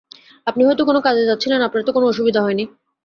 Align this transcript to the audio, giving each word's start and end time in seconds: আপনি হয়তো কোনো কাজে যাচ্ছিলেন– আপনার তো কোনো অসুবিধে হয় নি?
আপনি 0.47 0.61
হয়তো 0.65 0.83
কোনো 0.85 0.99
কাজে 1.01 1.23
যাচ্ছিলেন– 1.25 1.65
আপনার 1.67 1.83
তো 1.83 1.91
কোনো 1.91 2.05
অসুবিধে 2.07 2.39
হয় 2.39 2.55
নি? 2.55 2.63